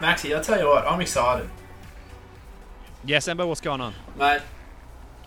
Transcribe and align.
Maxi, 0.00 0.34
I'll 0.34 0.42
tell 0.42 0.58
you 0.58 0.66
what, 0.66 0.86
I'm 0.86 1.00
excited. 1.00 1.48
Yes, 3.04 3.28
Ember, 3.28 3.46
what's 3.46 3.60
going 3.60 3.82
on? 3.82 3.94
Mate, 4.16 4.40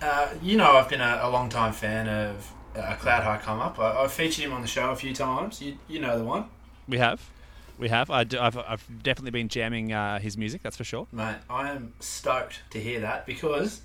uh, 0.01 0.29
you 0.41 0.57
know 0.57 0.71
I've 0.77 0.89
been 0.89 1.01
a, 1.01 1.19
a 1.21 1.29
long 1.29 1.49
time 1.49 1.73
fan 1.73 2.07
of 2.07 2.51
uh, 2.75 2.95
Cloud 2.95 3.23
High 3.23 3.37
Come 3.37 3.59
Up. 3.59 3.77
I, 3.77 4.01
I've 4.01 4.11
featured 4.11 4.45
him 4.45 4.51
on 4.51 4.61
the 4.61 4.67
show 4.67 4.89
a 4.89 4.95
few 4.95 5.13
times. 5.13 5.61
You, 5.61 5.77
you 5.87 5.99
know 5.99 6.17
the 6.17 6.23
one. 6.23 6.45
We 6.87 6.97
have. 6.97 7.29
We 7.77 7.89
have. 7.89 8.09
I 8.09 8.23
do, 8.23 8.39
I've, 8.39 8.57
I've 8.57 9.03
definitely 9.03 9.31
been 9.31 9.47
jamming 9.47 9.93
uh, 9.93 10.19
his 10.19 10.37
music, 10.37 10.63
that's 10.63 10.77
for 10.77 10.83
sure. 10.83 11.05
Mate, 11.11 11.37
I 11.51 11.69
am 11.69 11.93
stoked 11.99 12.61
to 12.71 12.79
hear 12.79 12.99
that 13.01 13.27
because 13.27 13.81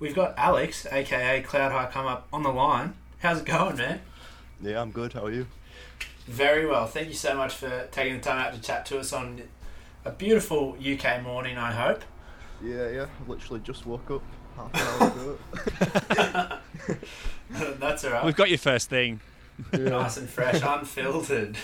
we've 0.00 0.16
got 0.16 0.34
Alex, 0.36 0.84
aka 0.90 1.42
Cloud 1.42 1.70
High 1.70 1.86
Come 1.92 2.06
Up, 2.06 2.26
on 2.32 2.42
the 2.42 2.52
line. 2.52 2.94
How's 3.20 3.40
it 3.40 3.46
going, 3.46 3.76
man? 3.76 4.00
Yeah, 4.60 4.80
I'm 4.80 4.90
good. 4.90 5.12
How 5.12 5.26
are 5.26 5.32
you? 5.32 5.46
Very 6.26 6.66
well. 6.66 6.86
Thank 6.86 7.08
you 7.08 7.14
so 7.14 7.36
much 7.36 7.54
for 7.54 7.86
taking 7.92 8.16
the 8.16 8.20
time 8.20 8.38
out 8.38 8.54
to 8.54 8.60
chat 8.60 8.84
to 8.86 8.98
us 8.98 9.12
on 9.12 9.42
a 10.04 10.10
beautiful 10.10 10.76
UK 10.80 11.22
morning, 11.22 11.56
I 11.56 11.72
hope. 11.72 12.02
Yeah, 12.62 12.88
yeah. 12.88 13.06
I 13.06 13.30
literally 13.30 13.60
just 13.60 13.86
woke 13.86 14.10
up 14.10 14.22
half 14.56 14.74
an 14.74 14.80
hour 15.02 15.36
ago. 16.48 16.58
That's 17.78 18.04
all 18.04 18.12
right. 18.12 18.24
We've 18.24 18.36
got 18.36 18.48
your 18.48 18.58
first 18.58 18.90
thing. 18.90 19.20
yeah. 19.72 19.78
nice 19.78 20.16
and 20.16 20.28
fresh, 20.28 20.60
unfiltered. 20.62 21.56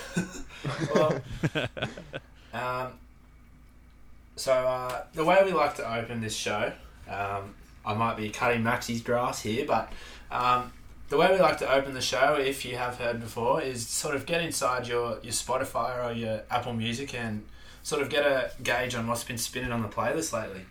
well, 0.95 1.20
um, 2.54 2.92
so 4.36 4.52
uh, 4.52 5.04
the 5.12 5.24
way 5.24 5.42
we 5.45 5.52
like 5.52 5.76
to 5.76 5.98
open 5.98 6.20
this 6.20 6.34
show, 6.34 6.72
um, 7.09 7.54
I 7.84 7.95
might 7.95 8.16
be 8.16 8.30
cutting 8.30 8.62
Maxi's 8.62 9.02
grass 9.02 9.42
here, 9.42 9.66
but 9.66 9.92
um, 10.30 10.72
the 11.09 11.16
way 11.16 11.32
we 11.32 11.40
like 11.40 11.59
to 11.59 11.72
open 11.72 11.95
the 11.95 12.00
show, 12.00 12.34
if 12.34 12.64
you 12.64 12.76
have 12.76 12.96
heard 12.96 13.20
before, 13.20 13.60
is 13.60 13.86
sort 13.86 14.14
of 14.14 14.24
get 14.24 14.42
inside 14.42 14.86
your, 14.86 15.18
your 15.22 15.32
Spotify 15.32 16.04
or 16.09 16.12
your 16.12 16.43
Apple 16.50 16.72
Music 16.72 17.15
and 17.15 17.45
sort 17.82 18.02
of 18.02 18.09
get 18.10 18.24
a 18.26 18.50
gauge 18.62 18.95
on 18.95 19.06
what's 19.06 19.24
been 19.24 19.38
spinning 19.38 19.73
on 19.73 19.82
the 19.82 19.88
playlist 19.88 20.32
lately. 20.32 20.62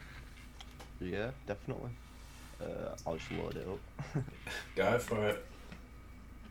yeah, 1.01 1.31
definitely. 1.47 1.91
Uh, 2.61 2.95
I'll 3.07 3.15
just 3.15 3.31
load 3.31 3.55
it 3.55 3.67
up. 3.67 4.23
Go 4.75 4.97
for 4.99 5.29
it. 5.29 5.45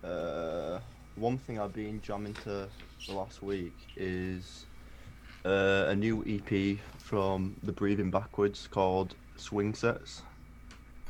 Uh, 0.02 0.78
one 1.16 1.38
thing 1.38 1.58
I've 1.60 1.72
been 1.74 2.00
jamming 2.00 2.34
to 2.44 2.68
the 3.06 3.12
last 3.12 3.42
week 3.42 3.74
is 3.96 4.64
uh, 5.44 5.86
a 5.88 5.94
new 5.94 6.24
EP 6.26 6.78
from 6.98 7.56
the 7.62 7.72
Breathing 7.72 8.10
Backwards 8.10 8.68
called 8.70 9.14
Swing 9.36 9.74
Sets. 9.74 10.22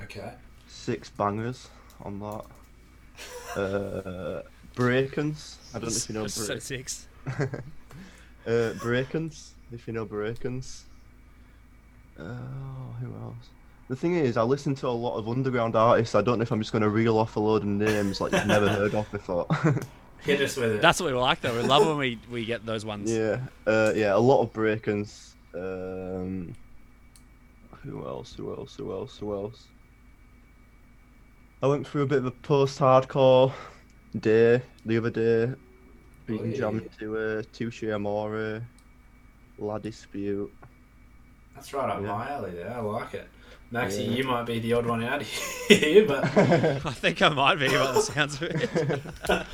Okay. 0.03 0.33
Six 0.67 1.11
bangers 1.11 1.69
on 2.03 2.19
that. 2.21 2.45
Uh, 3.61 4.43
brakence. 4.75 5.59
I 5.75 5.79
don't 5.79 5.91
know 5.91 5.97
if 5.97 6.09
you 6.09 6.15
know 6.15 6.27
So 6.29 6.47
Break- 6.47 6.63
six. 6.63 7.07
uh, 8.49 8.73
brakence. 8.75 9.55
If 9.71 9.87
you 9.87 9.93
know 9.93 10.05
brakence. 10.05 10.85
Uh, 12.19 12.25
who 13.01 13.15
else? 13.23 13.51
The 13.89 13.97
thing 13.97 14.17
is, 14.17 14.37
I 14.37 14.43
listen 14.43 14.75
to 14.77 14.89
a 14.89 14.91
lot 14.91 15.17
of 15.17 15.29
underground 15.29 15.77
artists. 15.77 16.15
I 16.15 16.21
don't 16.21 16.39
know 16.39 16.43
if 16.43 16.51
I'm 16.51 16.61
just 16.61 16.73
going 16.73 16.83
to 16.83 16.91
reel 16.91 17.17
off 17.17 17.37
a 17.37 17.41
load 17.41 17.63
of 17.63 17.69
names 17.69 18.21
like 18.21 18.33
you've 18.33 18.47
never 18.47 18.69
heard 18.69 18.95
of 18.95 19.11
before. 19.11 19.47
Hit 20.21 20.41
us 20.41 20.57
with 20.57 20.73
it. 20.73 20.83
That's 20.83 21.01
what 21.01 21.13
we 21.13 21.19
like, 21.19 21.41
though. 21.41 21.57
We 21.57 21.63
love 21.63 21.87
when 21.87 21.97
we, 21.97 22.19
we 22.31 22.45
get 22.45 22.67
those 22.67 22.85
ones. 22.85 23.11
yeah, 23.11 23.41
uh, 23.67 23.93
yeah, 23.95 24.15
a 24.15 24.19
lot 24.19 24.43
of 24.43 24.53
brakence. 24.53 25.37
Um, 25.55 26.55
who 27.83 28.07
else? 28.07 28.35
Who 28.35 28.55
else? 28.55 28.75
Who 28.77 28.93
else? 28.93 29.17
Who 29.19 29.33
else? 29.33 29.67
I 31.63 31.67
went 31.67 31.87
through 31.87 32.03
a 32.03 32.07
bit 32.07 32.19
of 32.19 32.27
a 32.27 32.31
post-hardcore 32.31 33.53
day 34.19 34.63
the 34.85 34.99
other 34.99 35.11
day. 35.11 35.55
Been 36.29 36.41
Oi. 36.41 36.57
jamming 36.57 36.89
to 37.01 37.17
uh, 37.17 37.43
Touche 37.55 37.85
Amore, 37.85 38.63
La 39.59 39.79
Dispute. 39.79 40.53
That's 41.55 41.73
right 41.73 41.89
up 41.89 42.03
Yeah. 42.03 42.07
my 42.09 42.31
alley 42.31 42.51
there. 42.53 42.71
I 42.71 42.81
like 42.81 43.15
it. 43.15 43.29
Maxie, 43.71 44.05
Yeah. 44.05 44.11
you 44.19 44.25
might 44.25 44.45
be 44.45 44.59
the 44.61 44.75
odd 44.75 44.85
one 44.87 45.03
out 45.03 45.23
here, 45.69 46.07
but 46.07 46.25
I 46.37 46.93
think 46.93 47.21
I 47.23 47.31
might 47.31 47.55
be 47.59 47.69
by 47.69 47.93
the 47.93 48.01
sounds 48.03 48.37
of 48.37 48.43
it. 48.43 49.03
uh, 49.31 49.45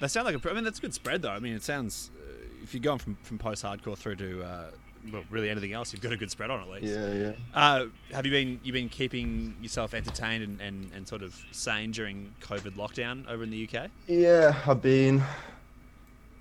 They 0.00 0.08
sound 0.08 0.24
like 0.26 0.42
a. 0.44 0.50
I 0.50 0.54
mean, 0.54 0.64
that's 0.64 0.78
a 0.78 0.82
good 0.82 0.94
spread, 0.94 1.20
though. 1.22 1.30
I 1.30 1.38
mean, 1.40 1.52
it 1.54 1.62
sounds. 1.62 2.10
Uh, 2.18 2.32
if 2.62 2.72
you're 2.72 2.82
going 2.82 2.98
from, 2.98 3.16
from 3.22 3.36
post 3.38 3.62
hardcore 3.64 3.96
through 3.98 4.16
to 4.16 4.42
uh, 4.42 4.70
well, 5.12 5.24
really 5.30 5.50
anything 5.50 5.72
else, 5.72 5.92
you've 5.92 6.02
got 6.02 6.12
a 6.12 6.16
good 6.16 6.30
spread 6.30 6.50
on 6.50 6.60
at 6.60 6.68
least. 6.68 6.94
Yeah, 6.94 7.12
yeah. 7.12 7.32
Uh, 7.54 7.86
have 8.12 8.26
you 8.26 8.32
been 8.32 8.60
you 8.62 8.72
been 8.72 8.88
keeping 8.88 9.56
yourself 9.60 9.94
entertained 9.94 10.44
and, 10.44 10.60
and, 10.60 10.90
and 10.94 11.08
sort 11.08 11.22
of 11.22 11.34
sane 11.52 11.90
during 11.90 12.32
COVID 12.42 12.76
lockdown 12.76 13.28
over 13.28 13.42
in 13.42 13.50
the 13.50 13.68
UK? 13.68 13.90
Yeah, 14.06 14.54
I've 14.66 14.82
been. 14.82 15.22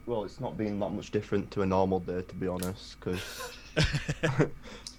Well, 0.05 0.23
it's 0.23 0.39
not 0.39 0.57
been 0.57 0.79
that 0.79 0.89
much 0.89 1.11
different 1.11 1.51
to 1.51 1.61
a 1.61 1.65
normal 1.65 1.99
day, 1.99 2.21
to 2.21 2.35
be 2.35 2.47
honest. 2.47 2.99
Because 2.99 3.53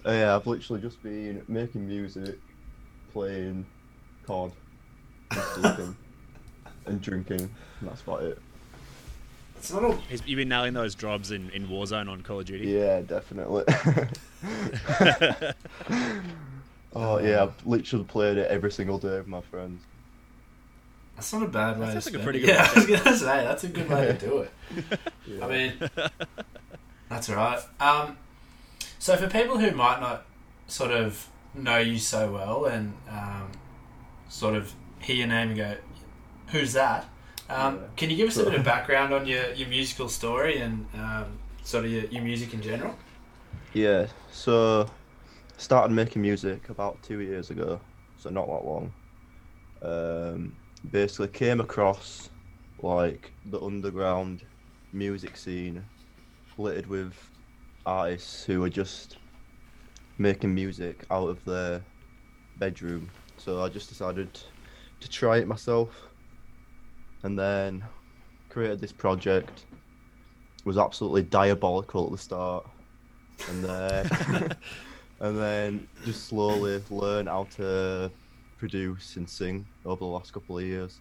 yeah, 0.05 0.35
I've 0.35 0.47
literally 0.47 0.81
just 0.81 1.03
been 1.03 1.43
making 1.47 1.87
music, 1.87 2.39
playing 3.11 3.65
COD, 4.25 4.53
and 5.31 5.41
sleeping, 5.41 5.97
and 6.85 7.01
drinking. 7.01 7.41
And 7.79 7.89
that's 7.89 8.01
about 8.01 8.23
it. 8.23 8.39
It's 9.61 9.71
not 9.71 9.83
all. 9.83 9.93
He's- 10.09 10.23
You've 10.25 10.37
been 10.37 10.49
nailing 10.49 10.73
those 10.73 10.95
drops 10.95 11.29
in, 11.29 11.51
in 11.51 11.67
Warzone 11.67 12.09
on 12.09 12.23
Call 12.23 12.39
of 12.39 12.47
Duty. 12.47 12.67
Yeah, 12.67 13.01
definitely. 13.01 13.63
oh 16.95 17.19
yeah, 17.19 17.43
I've 17.43 17.65
literally 17.67 18.05
played 18.05 18.37
it 18.37 18.49
every 18.49 18.71
single 18.71 18.97
day 18.97 19.17
with 19.17 19.27
my 19.27 19.41
friends. 19.41 19.83
That's 21.15 21.31
not 21.31 21.43
a 21.43 21.47
bad 21.47 21.79
way. 21.79 21.93
That 21.93 22.01
to 22.01 22.09
like 22.11 22.19
a 22.21 22.23
pretty 22.23 22.39
good 22.39 22.49
Yeah, 22.49 22.67
I 22.67 22.73
was 22.73 22.87
gonna 22.87 23.15
say 23.17 23.25
that's 23.43 23.63
a 23.63 23.67
good 23.67 23.87
way 23.87 24.07
to 24.07 24.13
do 24.13 24.39
it. 24.39 24.51
Yeah. 25.27 25.45
I 25.45 25.47
mean, 25.47 25.73
that's 27.09 27.29
all 27.29 27.35
right. 27.35 27.59
Um, 27.79 28.17
so 28.97 29.15
for 29.15 29.27
people 29.27 29.59
who 29.59 29.69
might 29.71 29.99
not 29.99 30.25
sort 30.67 30.89
of 30.89 31.27
know 31.53 31.77
you 31.77 31.99
so 31.99 32.31
well 32.31 32.65
and 32.65 32.93
um, 33.11 33.51
sort 34.27 34.55
of 34.55 34.73
hear 34.99 35.17
your 35.17 35.27
name 35.27 35.49
and 35.49 35.57
go, 35.57 35.75
"Who's 36.47 36.73
that?" 36.73 37.07
Um, 37.51 37.75
Yeah. 37.75 37.87
Can 37.97 38.09
you 38.09 38.15
give 38.15 38.29
us 38.29 38.37
a 38.37 38.45
bit 38.45 38.55
of 38.55 38.63
background 38.63 39.13
on 39.13 39.25
your, 39.25 39.51
your 39.53 39.67
musical 39.67 40.07
story 40.07 40.59
and 40.59 40.85
um, 40.95 41.25
sort 41.63 41.85
of 41.85 41.91
your, 41.91 42.05
your 42.05 42.23
music 42.23 42.53
in 42.53 42.61
general? 42.61 42.95
Yeah, 43.73 44.07
so 44.31 44.89
started 45.57 45.93
making 45.93 46.21
music 46.21 46.69
about 46.69 47.01
two 47.03 47.19
years 47.19 47.49
ago, 47.49 47.79
so 48.17 48.29
not 48.29 48.47
that 48.47 48.65
long. 48.65 48.93
Um, 49.81 50.55
basically 50.91 51.27
came 51.27 51.59
across 51.59 52.29
like 52.81 53.31
the 53.45 53.59
underground 53.59 54.43
music 54.93 55.37
scene, 55.37 55.83
littered 56.57 56.87
with 56.87 57.13
artists 57.85 58.43
who 58.43 58.63
are 58.63 58.69
just 58.69 59.17
making 60.17 60.53
music 60.53 61.05
out 61.09 61.27
of 61.27 61.43
their 61.45 61.81
bedroom. 62.57 63.09
So 63.37 63.61
I 63.61 63.69
just 63.69 63.89
decided 63.89 64.39
to 64.99 65.09
try 65.09 65.37
it 65.37 65.47
myself, 65.47 65.89
and 67.23 67.37
then 67.37 67.83
created 68.49 68.79
this 68.79 68.91
project. 68.91 69.65
Was 70.63 70.77
absolutely 70.77 71.23
diabolical 71.23 72.05
at 72.05 72.11
the 72.11 72.17
start 72.19 72.67
and 73.49 73.63
then 73.63 74.55
and 75.19 75.37
then 75.37 75.87
just 76.05 76.27
slowly 76.27 76.81
learn 76.89 77.27
how 77.27 77.45
to 77.55 78.11
produce 78.57 79.15
and 79.15 79.29
sing 79.29 79.65
over 79.85 79.99
the 79.99 80.05
last 80.05 80.33
couple 80.33 80.57
of 80.57 80.63
years. 80.63 80.99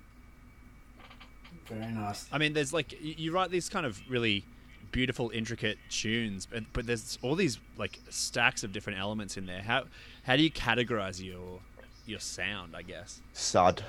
Very 1.67 1.93
nice. 1.93 2.27
I 2.33 2.39
mean, 2.39 2.53
there's 2.53 2.73
like 2.73 2.95
you 3.01 3.33
write 3.33 3.51
these 3.51 3.69
kind 3.69 3.87
of 3.87 4.01
really 4.09 4.45
beautiful, 4.93 5.31
intricate 5.31 5.79
tunes, 5.89 6.47
but 6.47 6.65
but 6.73 6.87
there's 6.87 7.19
all 7.23 7.35
these 7.35 7.59
like 7.77 8.01
stacks 8.09 8.65
of 8.65 8.73
different 8.73 8.99
elements 8.99 9.37
in 9.37 9.47
there. 9.47 9.63
How 9.63 9.85
how 10.25 10.37
do 10.37 10.43
you 10.43 10.51
categorize 10.51 11.23
your 11.23 11.61
your 12.07 12.21
sound? 12.21 12.75
I 12.75 12.83
guess. 12.83 13.21
Sad. 13.33 13.83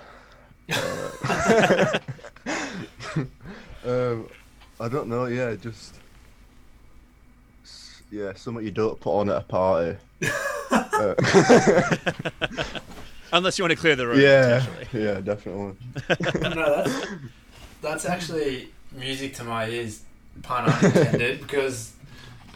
Uh, 0.70 2.00
um, 3.86 4.28
I 4.80 4.88
don't 4.88 5.08
know. 5.08 5.26
Yeah, 5.26 5.56
just 5.56 5.96
yeah, 8.12 8.34
something 8.34 8.64
you 8.64 8.72
don't 8.72 9.00
put 9.00 9.12
on 9.12 9.30
at 9.30 9.38
a 9.38 9.42
party. 9.42 9.98
Uh, 10.72 11.16
Unless 13.34 13.58
you 13.58 13.64
want 13.64 13.72
to 13.72 13.78
clear 13.78 13.96
the 13.96 14.08
room. 14.08 14.20
yeah, 14.20 14.66
yeah, 14.92 15.22
definitely. 15.22 15.76
no, 16.42 16.84
that's, 16.84 17.08
that's 17.82 18.06
actually 18.06 18.70
music 18.92 19.34
to 19.36 19.46
my 19.46 19.70
ears, 19.70 20.04
pun 20.44 20.66
unintended, 20.66 21.40
because 21.42 21.94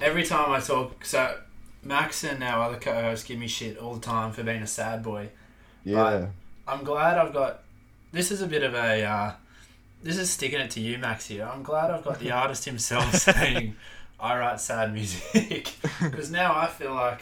every 0.02 0.24
time 0.24 0.52
I 0.52 0.60
talk, 0.60 1.06
so 1.06 1.38
Max 1.84 2.26
and 2.26 2.44
our 2.44 2.66
other 2.66 2.78
co-hosts 2.78 3.26
give 3.26 3.40
me 3.40 3.48
shit 3.48 3.78
all 3.78 3.94
the 3.96 4.02
time 4.02 4.34
for 4.34 4.44
being 4.44 4.62
a 4.62 4.68
sad 4.68 5.02
boy. 5.02 5.30
Yeah, 5.86 6.28
I'm 6.68 6.84
glad 6.84 7.18
I've 7.18 7.34
got. 7.34 7.62
This 8.16 8.32
is 8.32 8.42
a 8.42 8.48
bit 8.48 8.64
of 8.64 8.74
a. 8.76 9.04
Uh, 9.04 9.34
this 10.02 10.18
is 10.18 10.30
sticking 10.30 10.62
it 10.62 10.72
to 10.72 10.80
you, 10.80 10.98
Max. 10.98 11.28
Here, 11.28 11.44
I'm 11.46 11.64
glad 11.64 11.92
I've 11.92 12.06
got 12.06 12.18
the 12.22 12.32
artist 12.42 12.64
himself 12.64 13.14
saying, 13.14 13.76
"I 14.22 14.40
write 14.40 14.62
sad 14.62 14.94
music," 14.94 15.76
because 16.02 16.32
now 16.32 16.56
I 16.56 16.68
feel 16.68 16.94
like 16.94 17.22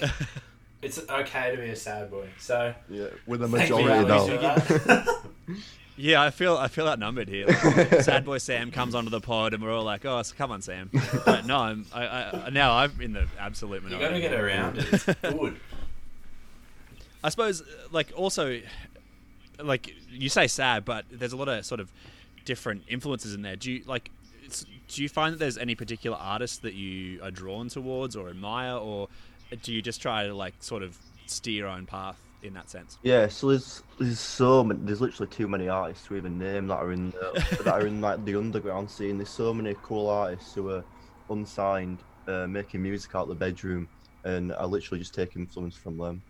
it's 0.84 1.00
okay 1.10 1.50
to 1.50 1.58
be 1.60 1.70
a 1.70 1.76
sad 1.76 2.12
boy. 2.12 2.28
So 2.38 2.76
yeah, 2.92 3.08
with 3.26 3.40
the 3.40 3.48
majority 3.48 3.90
Alex, 3.90 4.28
now. 4.28 4.56
for 4.60 4.78
that. 4.78 5.24
Yeah, 5.98 6.22
I 6.22 6.30
feel 6.30 6.58
I 6.58 6.68
feel 6.68 6.88
outnumbered 6.88 7.28
here. 7.28 7.48
Like, 7.48 8.02
Sad 8.04 8.24
boy 8.24 8.38
Sam 8.38 8.70
comes 8.70 8.94
onto 8.94 9.10
the 9.10 9.20
pod, 9.20 9.56
and 9.56 9.64
we're 9.64 9.74
all 9.74 9.84
like, 9.84 10.06
"Oh, 10.06 10.22
come 10.38 10.52
on, 10.52 10.62
Sam." 10.62 10.92
But 11.26 11.48
no, 11.48 11.58
I'm 11.58 11.88
I, 11.92 12.06
I, 12.06 12.50
now 12.52 12.78
I'm 12.78 13.02
in 13.02 13.14
the 13.14 13.26
absolute 13.40 13.82
minority. 13.82 14.06
You 14.06 14.22
minority. 14.22 14.22
got 14.22 14.30
to 14.30 14.36
get 14.36 14.44
around 14.44 14.78
it. 14.78 14.94
It's 14.94 15.34
good. 15.40 15.60
I 17.24 17.30
suppose, 17.30 17.64
like, 17.92 18.12
also, 18.16 18.60
like 19.64 19.94
you 20.10 20.30
say 20.30 20.48
sad, 20.48 20.86
but 20.86 21.06
there's 21.12 21.34
a 21.34 21.38
lot 21.38 21.48
of 21.48 21.66
sort 21.66 21.80
of 21.80 21.92
different 22.46 22.84
influences 22.88 23.34
in 23.34 23.42
there. 23.42 23.56
Do 23.56 23.72
you 23.72 23.84
like? 23.86 24.12
Do 24.90 25.02
you 25.02 25.10
find 25.10 25.34
that 25.34 25.40
there's 25.40 25.58
any 25.58 25.76
particular 25.76 26.18
artist 26.18 26.62
that 26.64 26.74
you 26.74 27.22
are 27.24 27.32
drawn 27.32 27.70
towards 27.70 28.16
or 28.16 28.30
admire, 28.30 28.76
or 28.76 29.08
do 29.62 29.74
you 29.74 29.82
just 29.82 30.02
try 30.02 30.28
to 30.28 30.34
like 30.34 30.54
sort 30.60 30.84
of 30.84 30.98
steer 31.26 31.54
your 31.54 31.68
own 31.68 31.86
path 31.86 32.20
in 32.44 32.54
that 32.54 32.70
sense? 32.70 32.98
Yeah, 33.02 33.28
so 33.28 33.50
there's 33.50 33.84
there's 34.00 34.20
so 34.20 34.64
many, 34.64 34.80
there's 34.84 35.02
literally 35.02 35.32
too 35.32 35.48
many 35.48 35.70
artists 35.70 36.08
to 36.08 36.16
even 36.16 36.38
name 36.38 36.68
that 36.68 36.76
are 36.76 36.92
in 36.92 37.12
the, 37.12 37.58
that 37.64 37.74
are 37.74 37.88
in 37.88 38.02
like 38.02 38.24
the 38.26 38.36
underground 38.36 38.90
scene. 38.90 39.18
There's 39.18 39.30
so 39.30 39.54
many 39.54 39.76
cool 39.82 40.10
artists 40.10 40.54
who 40.54 40.70
are 40.70 40.84
unsigned, 41.30 42.00
uh, 42.28 42.48
making 42.48 42.84
music 42.84 43.16
out 43.16 43.24
of 43.24 43.30
the 43.30 43.36
bedroom, 43.36 43.88
and 44.26 44.52
I 44.54 44.66
literally 44.66 45.00
just 45.00 45.14
take 45.14 45.36
influence 45.36 45.76
from 45.76 45.98
them. 45.98 46.22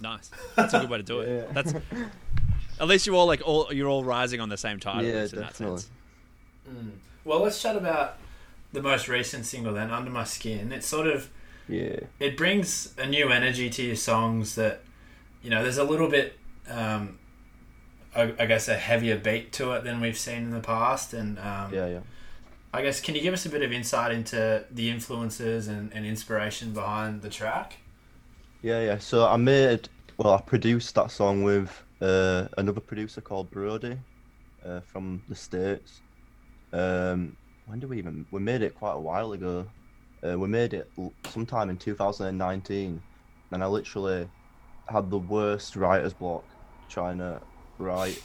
Nice. 0.00 0.30
That's 0.56 0.74
a 0.74 0.80
good 0.80 0.90
way 0.90 0.98
to 0.98 1.04
do 1.04 1.20
it. 1.20 1.46
Yeah. 1.46 1.52
That's 1.52 1.74
at 2.80 2.88
least 2.88 3.06
you 3.06 3.16
all 3.16 3.26
like 3.26 3.42
all 3.44 3.72
you're 3.72 3.88
all 3.88 4.04
rising 4.04 4.40
on 4.40 4.48
the 4.48 4.56
same 4.56 4.80
tide. 4.80 5.04
Yeah, 5.04 5.12
at 5.12 5.32
in 5.32 5.40
definitely. 5.40 5.76
that 5.76 5.80
sense. 5.80 5.90
Mm. 6.68 6.90
Well, 7.24 7.40
let's 7.40 7.60
chat 7.60 7.76
about 7.76 8.18
the 8.72 8.82
most 8.82 9.08
recent 9.08 9.46
single 9.46 9.72
then, 9.72 9.90
"Under 9.90 10.10
My 10.10 10.24
Skin." 10.24 10.72
It's 10.72 10.86
sort 10.86 11.06
of 11.06 11.30
Yeah, 11.68 12.00
it 12.18 12.36
brings 12.36 12.94
a 12.98 13.06
new 13.06 13.30
energy 13.30 13.70
to 13.70 13.82
your 13.82 13.96
songs 13.96 14.54
that 14.56 14.82
you 15.42 15.50
know 15.50 15.62
there's 15.62 15.78
a 15.78 15.84
little 15.84 16.08
bit 16.08 16.38
um, 16.68 17.18
I, 18.14 18.32
I 18.38 18.46
guess 18.46 18.68
a 18.68 18.76
heavier 18.76 19.16
beat 19.16 19.52
to 19.54 19.72
it 19.72 19.84
than 19.84 20.00
we've 20.00 20.18
seen 20.18 20.44
in 20.44 20.50
the 20.50 20.60
past 20.60 21.12
and 21.12 21.38
um, 21.38 21.72
yeah, 21.72 21.86
yeah. 21.86 22.00
I 22.72 22.82
guess 22.82 23.00
can 23.00 23.14
you 23.14 23.20
give 23.20 23.34
us 23.34 23.46
a 23.46 23.48
bit 23.48 23.62
of 23.62 23.72
insight 23.72 24.12
into 24.12 24.64
the 24.70 24.90
influences 24.90 25.68
and, 25.68 25.92
and 25.92 26.06
inspiration 26.06 26.72
behind 26.72 27.22
the 27.22 27.28
track 27.28 27.78
Yeah, 28.64 28.80
yeah. 28.80 28.96
So 28.98 29.26
I 29.28 29.36
made, 29.36 29.90
well, 30.16 30.32
I 30.32 30.40
produced 30.40 30.94
that 30.94 31.10
song 31.10 31.42
with 31.42 31.84
uh, 32.00 32.48
another 32.56 32.80
producer 32.80 33.20
called 33.20 33.50
Brody 33.50 33.98
uh, 34.64 34.80
from 34.80 35.22
the 35.28 35.34
States. 35.34 36.00
Um, 36.72 37.36
when 37.66 37.80
did 37.80 37.90
we 37.90 37.98
even? 37.98 38.24
We 38.30 38.40
made 38.40 38.62
it 38.62 38.74
quite 38.74 38.94
a 38.94 39.00
while 39.00 39.32
ago. 39.32 39.66
Uh, 40.26 40.38
we 40.38 40.48
made 40.48 40.72
it 40.72 40.90
sometime 41.26 41.68
in 41.68 41.76
2019, 41.76 43.02
and 43.52 43.62
I 43.62 43.66
literally 43.66 44.28
had 44.88 45.10
the 45.10 45.18
worst 45.18 45.76
writer's 45.76 46.14
block 46.14 46.44
trying 46.88 47.18
to 47.18 47.42
write 47.76 48.22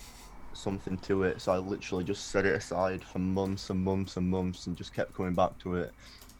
something 0.54 0.98
to 1.00 1.24
it. 1.24 1.42
So 1.42 1.52
I 1.52 1.58
literally 1.58 2.06
just 2.06 2.32
set 2.32 2.46
it 2.46 2.56
aside 2.56 3.04
for 3.04 3.20
months 3.20 3.70
and 3.72 3.84
months 3.84 4.16
and 4.16 4.30
months, 4.30 4.68
and 4.68 4.78
just 4.78 4.96
kept 4.96 5.14
coming 5.14 5.36
back 5.36 5.60
to 5.64 5.76
it. 5.76 5.92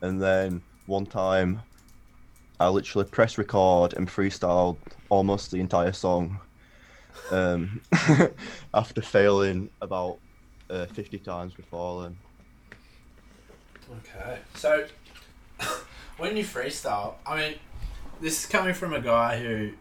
And 0.02 0.22
then 0.22 0.62
one 0.86 1.06
time 1.06 1.64
I 2.60 2.68
literally 2.68 3.08
pressed 3.10 3.38
record 3.38 3.94
and 3.94 4.08
freestyled 4.08 4.78
almost 5.10 5.52
the 5.52 5.58
entire 5.60 5.94
song. 5.94 6.40
Um, 7.32 7.82
after 8.74 9.02
failing 9.02 9.70
about 9.82 10.18
uh, 10.70 10.86
50 10.88 11.20
times 11.20 11.54
before 11.54 12.04
then. 12.04 12.18
okay 13.98 14.40
so 14.56 14.86
when 16.18 16.38
you 16.38 16.44
freestyle 16.44 17.16
I 17.26 17.36
mean 17.38 17.56
this 18.22 18.40
is 18.40 18.46
coming 18.46 18.74
from 18.74 18.94
a 18.94 19.02
guy 19.02 19.40
who 19.42 19.72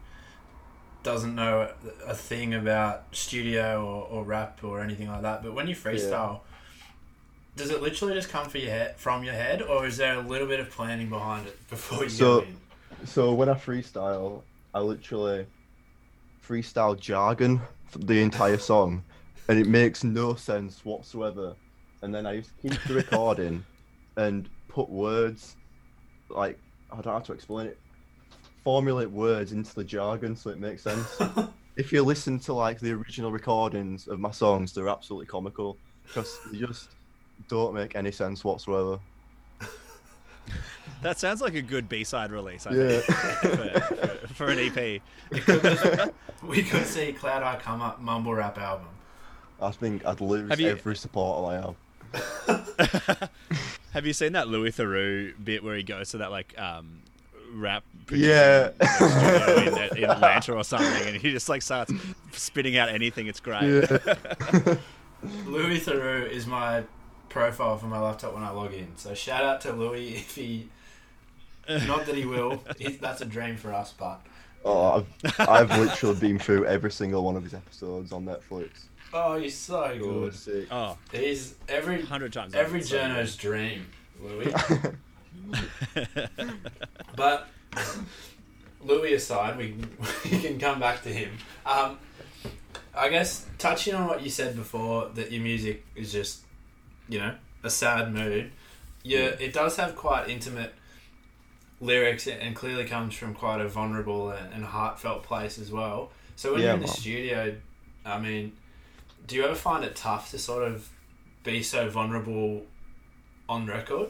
doesn't 1.01 1.33
know 1.33 1.71
a 2.05 2.13
thing 2.13 2.53
about 2.53 3.05
studio 3.15 3.83
or, 3.85 4.19
or 4.19 4.23
rap 4.23 4.63
or 4.63 4.81
anything 4.81 5.07
like 5.07 5.21
that 5.21 5.41
but 5.41 5.53
when 5.53 5.67
you 5.67 5.75
freestyle 5.75 6.41
does 7.55 7.69
it 7.69 7.81
literally 7.81 8.13
just 8.13 8.29
come 8.29 8.47
for 8.47 8.57
your 8.57 8.71
head, 8.71 8.95
from 8.97 9.23
your 9.23 9.33
head 9.33 9.61
or 9.61 9.85
is 9.87 9.97
there 9.97 10.15
a 10.15 10.21
little 10.21 10.47
bit 10.47 10.59
of 10.59 10.69
planning 10.69 11.09
behind 11.09 11.47
it 11.47 11.69
before 11.69 12.03
you 12.03 12.09
So- 12.09 12.41
in 12.41 12.57
So 13.05 13.33
when 13.33 13.49
I 13.49 13.53
freestyle, 13.53 14.43
I 14.73 14.79
literally 14.79 15.47
freestyle 16.45 16.99
jargon 16.99 17.61
the 17.95 18.21
entire 18.21 18.57
song, 18.57 19.03
and 19.47 19.59
it 19.59 19.67
makes 19.67 20.03
no 20.03 20.35
sense 20.35 20.83
whatsoever. 20.85 21.55
And 22.01 22.13
then 22.13 22.25
I 22.25 22.37
just 22.37 22.51
keep 22.61 22.81
the 22.83 22.93
recording 22.93 23.63
and 24.17 24.49
put 24.67 24.89
words, 24.89 25.55
like 26.29 26.59
I 26.91 27.01
don't 27.01 27.13
have 27.13 27.23
to 27.23 27.33
explain 27.33 27.67
it, 27.67 27.79
formulate 28.63 29.09
words 29.09 29.51
into 29.51 29.73
the 29.73 29.83
jargon 29.83 30.35
so 30.35 30.49
it 30.49 30.59
makes 30.59 30.83
sense. 30.83 31.21
if 31.77 31.91
you 31.91 32.03
listen 32.03 32.39
to 32.39 32.53
like 32.53 32.79
the 32.79 32.91
original 32.91 33.31
recordings 33.31 34.07
of 34.07 34.19
my 34.19 34.31
songs, 34.31 34.73
they're 34.73 34.89
absolutely 34.89 35.27
comical 35.27 35.79
because 36.03 36.39
they 36.51 36.59
just 36.59 36.95
don't 37.47 37.73
make 37.73 37.95
any 37.95 38.11
sense 38.11 38.43
whatsoever. 38.43 38.99
That 41.01 41.17
sounds 41.19 41.41
like 41.41 41.53
a 41.55 41.61
good 41.61 41.87
B 41.87 42.03
side 42.03 42.31
release. 42.31 42.67
I 42.67 42.71
Yeah. 42.73 42.99
think, 42.99 43.81
for, 43.89 44.27
for, 44.27 44.33
for 44.33 44.47
an 44.49 44.59
E 44.59 44.71
EP. 44.75 46.13
we 46.43 46.63
could 46.63 46.85
see 46.85 47.13
Cloud 47.13 47.43
Eye 47.43 47.57
come 47.61 47.81
up 47.81 48.01
mumble 48.01 48.33
rap 48.33 48.57
album. 48.57 48.87
I 49.61 49.71
think 49.71 50.05
I'd 50.05 50.21
lose 50.21 50.49
Have 50.49 50.59
you- 50.59 50.69
every 50.69 50.95
supporter 50.95 51.47
I 51.47 51.55
have. 51.61 51.75
Have 53.93 54.05
you 54.05 54.13
seen 54.13 54.33
that 54.33 54.47
Louis 54.47 54.71
Theroux 54.71 55.33
bit 55.43 55.63
where 55.63 55.75
he 55.75 55.83
goes 55.83 56.09
to 56.11 56.17
that 56.19 56.31
like 56.31 56.57
um, 56.59 57.01
rap 57.53 57.83
Yeah. 58.11 58.69
in, 58.99 59.97
in 60.03 60.09
Atlanta 60.09 60.53
or 60.53 60.63
something, 60.63 61.07
and 61.07 61.15
he 61.17 61.31
just 61.31 61.49
like 61.49 61.61
starts 61.61 61.91
spitting 62.31 62.77
out 62.77 62.89
anything? 62.89 63.27
It's 63.27 63.39
great. 63.39 63.61
Louis 65.45 65.79
Theroux 65.79 66.29
is 66.29 66.45
my 66.47 66.83
profile 67.29 67.77
for 67.77 67.87
my 67.87 67.99
laptop 67.99 68.33
when 68.33 68.43
I 68.43 68.49
log 68.51 68.73
in. 68.73 68.95
So 68.95 69.13
shout 69.13 69.43
out 69.43 69.61
to 69.61 69.71
Louis 69.73 70.15
if 70.15 70.35
he. 70.35 70.69
Not 71.87 72.05
that 72.07 72.15
he 72.15 72.25
will. 72.25 72.63
He, 72.77 72.93
that's 72.93 73.21
a 73.21 73.25
dream 73.25 73.55
for 73.57 73.73
us, 73.73 73.93
but 73.97 74.21
Oh, 74.65 75.05
I've, 75.23 75.39
I've 75.49 75.77
literally 75.79 76.19
been 76.19 76.37
through 76.39 76.65
every 76.65 76.91
single 76.91 77.23
one 77.23 77.35
of 77.37 77.43
his 77.43 77.53
episodes 77.53 78.11
on 78.11 78.25
Netflix. 78.25 78.71
oh, 79.13 79.37
he's 79.37 79.55
so 79.57 79.97
good. 79.97 80.33
sick. 80.35 80.67
Oh, 80.71 80.97
He's 81.11 81.55
every 81.69 82.01
hundred 82.01 82.33
times. 82.33 82.53
every 82.53 82.79
over, 82.81 82.87
so 82.87 83.37
dream, 83.37 83.85
Louis. 84.21 84.53
But 87.15 87.47
Louis 88.81 89.13
aside, 89.13 89.57
we 89.57 89.75
we 90.25 90.39
can 90.39 90.59
come 90.59 90.79
back 90.79 91.03
to 91.03 91.09
him. 91.09 91.31
Um, 91.65 91.97
I 92.95 93.09
guess 93.09 93.45
touching 93.57 93.93
on 93.93 94.07
what 94.07 94.21
you 94.23 94.29
said 94.29 94.55
before, 94.55 95.09
that 95.15 95.31
your 95.31 95.41
music 95.41 95.85
is 95.95 96.11
just, 96.11 96.41
you 97.07 97.19
know, 97.19 97.35
a 97.63 97.69
sad 97.69 98.13
mood. 98.13 98.51
Yeah, 99.03 99.27
it 99.39 99.53
does 99.53 99.77
have 99.77 99.95
quite 99.95 100.29
intimate 100.29 100.73
lyrics 101.81 102.27
and 102.27 102.55
clearly 102.55 102.85
comes 102.85 103.15
from 103.15 103.33
quite 103.33 103.61
a 103.61 103.67
vulnerable 103.67 104.31
and, 104.31 104.63
heartfelt 104.63 105.23
place 105.23 105.57
as 105.57 105.71
well. 105.71 106.11
So 106.35 106.53
when 106.53 106.61
Yeah, 106.61 106.67
you're 106.67 106.75
in 106.75 106.81
the 106.81 106.87
studio, 106.87 107.55
I 108.05 108.19
mean, 108.19 108.53
do 109.27 109.35
you 109.35 109.43
ever 109.43 109.55
find 109.55 109.83
it 109.83 109.95
tough 109.95 110.31
to 110.31 110.39
sort 110.39 110.63
of 110.63 110.89
be 111.43 111.63
so 111.63 111.89
vulnerable 111.89 112.63
on 113.47 113.65
record? 113.65 114.09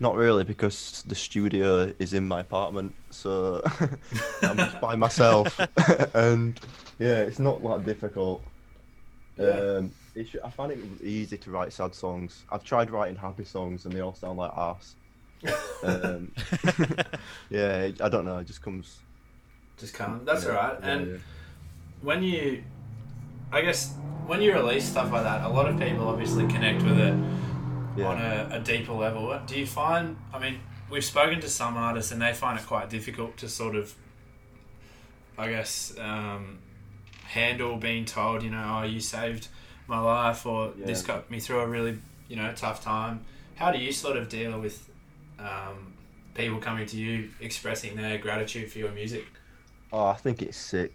Not 0.00 0.16
really, 0.16 0.42
because 0.42 1.04
the 1.06 1.14
studio 1.14 1.92
is 1.98 2.12
in 2.12 2.26
my 2.26 2.40
apartment, 2.40 2.94
so 3.10 3.62
I'm 4.42 4.56
just 4.56 4.80
by 4.80 4.96
myself, 4.96 5.60
and 6.14 6.58
yeah, 6.98 7.18
it's 7.18 7.38
not 7.38 7.62
that 7.62 7.84
difficult. 7.84 8.42
Yeah. 9.36 9.78
Um, 9.78 9.92
I 10.44 10.50
find 10.50 10.72
it 10.72 10.78
easy 11.02 11.38
to 11.38 11.50
write 11.50 11.72
sad 11.72 11.94
songs. 11.94 12.42
I've 12.50 12.64
tried 12.64 12.90
writing 12.90 13.16
happy 13.16 13.44
songs, 13.44 13.84
and 13.84 13.94
they 13.94 14.00
all 14.00 14.14
sound 14.14 14.38
like 14.38 14.50
ass. 14.56 14.96
Um, 15.82 16.32
yeah, 17.50 17.90
I 18.00 18.08
don't 18.08 18.24
know. 18.24 18.38
It 18.38 18.46
just 18.46 18.62
comes. 18.62 18.98
Just 19.78 19.94
come. 19.94 20.20
That's 20.24 20.44
yeah, 20.44 20.50
alright. 20.50 20.78
yeah, 20.82 20.88
And 20.90 21.06
yeah. 21.12 21.16
when 22.02 22.22
you 22.22 22.62
I 23.50 23.62
guess 23.62 23.94
when 24.26 24.40
you 24.40 24.52
release 24.54 24.84
stuff 24.88 25.10
like 25.12 25.24
that, 25.24 25.42
a 25.44 25.48
lot 25.48 25.68
of 25.68 25.78
people 25.78 26.06
obviously 26.08 26.46
connect 26.46 26.82
with 26.84 26.98
it 26.98 27.14
Yeah. 27.96 28.06
on 28.06 28.20
a, 28.20 28.48
a 28.52 28.60
deeper 28.60 28.92
level. 28.92 29.38
Do 29.46 29.58
you 29.58 29.66
find 29.66 30.16
I 30.32 30.38
mean, 30.38 30.60
we've 30.90 31.04
spoken 31.04 31.40
to 31.40 31.48
some 31.48 31.76
artists 31.76 32.12
and 32.12 32.22
they 32.22 32.32
find 32.32 32.58
it 32.58 32.66
quite 32.66 32.88
difficult 32.88 33.36
to 33.38 33.48
sort 33.48 33.74
of 33.74 33.94
I 35.36 35.48
guess 35.50 35.94
um, 35.98 36.58
handle 37.24 37.76
being 37.76 38.04
told, 38.04 38.42
you 38.42 38.50
know, 38.50 38.80
oh 38.80 38.86
you 38.86 39.00
saved 39.00 39.48
my 39.88 39.98
life 39.98 40.46
or 40.46 40.70
this 40.76 41.02
got 41.02 41.30
me 41.30 41.40
through 41.40 41.60
a 41.60 41.66
really, 41.66 41.98
you 42.28 42.36
know, 42.36 42.52
tough 42.54 42.84
time. 42.84 43.24
How 43.56 43.72
do 43.72 43.78
you 43.78 43.92
sort 43.92 44.16
of 44.16 44.28
deal 44.28 44.58
with 44.60 44.88
um, 45.42 45.92
people 46.34 46.58
coming 46.58 46.86
to 46.86 46.96
you 46.96 47.30
expressing 47.40 47.96
their 47.96 48.18
gratitude 48.18 48.70
for 48.70 48.78
your 48.78 48.92
music? 48.92 49.26
Oh, 49.92 50.06
I 50.06 50.14
think 50.14 50.42
it's 50.42 50.56
sick. 50.56 50.94